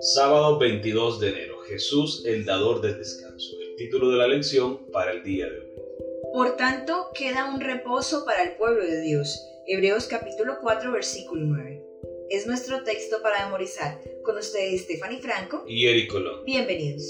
[0.00, 1.58] Sábado 22 de enero.
[1.62, 3.56] Jesús, el dador del descanso.
[3.60, 5.72] El título de la lección para el día de hoy.
[6.32, 9.44] Por tanto, queda un reposo para el pueblo de Dios.
[9.66, 11.84] Hebreos capítulo 4, versículo 9.
[12.30, 14.00] Es nuestro texto para memorizar.
[14.22, 16.44] Con ustedes Stephanie Franco y Eric Colón.
[16.44, 17.02] Bienvenidos.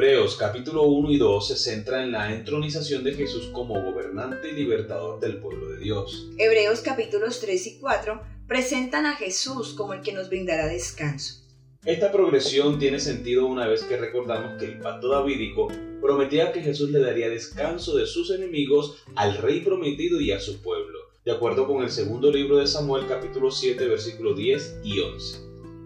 [0.00, 4.52] Hebreos capítulo 1 y 2 se centra en la entronización de Jesús como gobernante y
[4.52, 6.30] libertador del pueblo de Dios.
[6.38, 8.18] Hebreos capítulos 3 y 4
[8.48, 11.42] presentan a Jesús como el que nos brindará descanso.
[11.84, 15.68] Esta progresión tiene sentido una vez que recordamos que el pacto davídico
[16.00, 20.62] prometía que Jesús le daría descanso de sus enemigos al rey prometido y a su
[20.62, 25.40] pueblo, de acuerdo con el segundo libro de Samuel capítulo 7 versículos 10 y 11.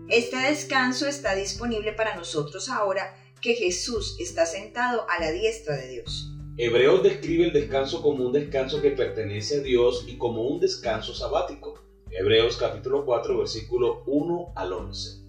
[0.08, 3.12] Este descanso está disponible para nosotros ahora
[3.44, 6.32] que Jesús está sentado a la diestra de Dios.
[6.56, 11.14] Hebreos describe el descanso como un descanso que pertenece a Dios y como un descanso
[11.14, 11.84] sabático.
[12.10, 15.24] Hebreos capítulo 4 versículo 1 al 11.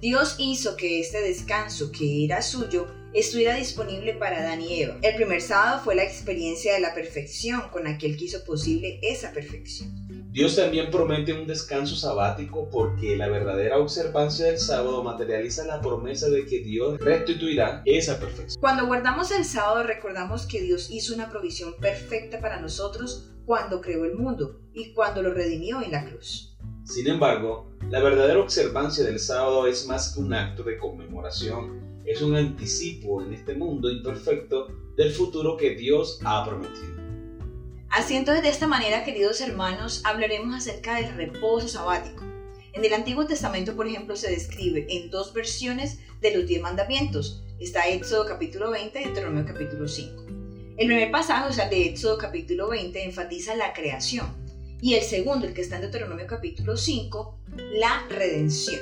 [0.00, 4.98] Dios hizo que este descanso, que era suyo, estuviera disponible para Adán y Eva.
[5.02, 9.32] El primer sábado fue la experiencia de la perfección con aquel que hizo posible esa
[9.32, 10.05] perfección.
[10.36, 16.28] Dios también promete un descanso sabático porque la verdadera observancia del sábado materializa la promesa
[16.28, 18.60] de que Dios restituirá esa perfección.
[18.60, 24.04] Cuando guardamos el sábado recordamos que Dios hizo una provisión perfecta para nosotros cuando creó
[24.04, 26.54] el mundo y cuando lo redimió en la cruz.
[26.84, 32.20] Sin embargo, la verdadera observancia del sábado es más que un acto de conmemoración, es
[32.20, 34.66] un anticipo en este mundo imperfecto
[34.98, 37.05] del futuro que Dios ha prometido.
[37.90, 42.24] Así entonces de esta manera, queridos hermanos, hablaremos acerca del reposo sabático.
[42.72, 47.42] En el Antiguo Testamento, por ejemplo, se describe en dos versiones de los diez mandamientos.
[47.58, 50.24] Está Éxodo capítulo 20 y Deuteronomio capítulo 5.
[50.76, 54.26] El primer pasaje, o sea, de Éxodo capítulo 20, enfatiza la creación.
[54.82, 57.38] Y el segundo, el que está en Deuteronomio capítulo 5,
[57.78, 58.80] la redención.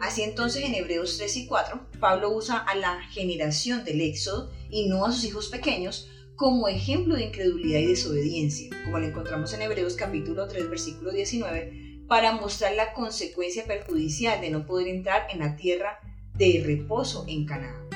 [0.00, 4.88] Así entonces en Hebreos 3 y 4, Pablo usa a la generación del Éxodo y
[4.88, 6.08] no a sus hijos pequeños
[6.40, 12.06] como ejemplo de incredulidad y desobediencia, como lo encontramos en Hebreos capítulo 3 versículo 19,
[12.08, 16.00] para mostrar la consecuencia perjudicial de no poder entrar en la tierra
[16.38, 17.86] de reposo en Canaán.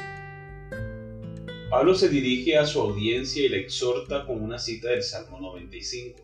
[1.71, 6.21] Pablo se dirige a su audiencia y le exhorta con una cita del Salmo 95.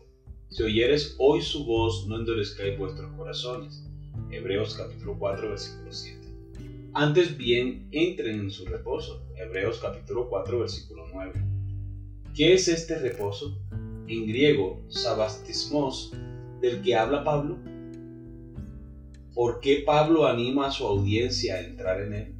[0.51, 3.83] Si oyeres hoy su voz, no endurezcáis vuestros corazones.
[4.29, 6.19] Hebreos capítulo 4 versículo 7.
[6.93, 9.25] Antes bien, entren en su reposo.
[9.35, 11.50] Hebreos capítulo 4 versículo 9.
[12.33, 13.59] ¿Qué es este reposo?
[14.07, 16.13] En griego, sabastismos,
[16.61, 17.57] del que habla Pablo.
[19.33, 22.35] ¿Por qué Pablo anima a su audiencia a entrar en él?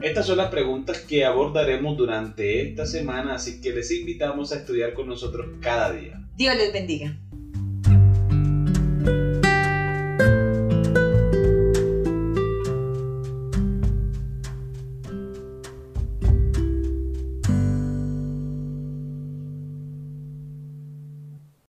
[0.00, 4.92] Estas son las preguntas que abordaremos durante esta semana, así que les invitamos a estudiar
[4.92, 6.22] con nosotros cada día.
[6.36, 7.18] Dios les bendiga.